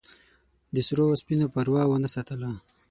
[0.73, 2.49] د سرو او سپینو پروا ونه ساتله.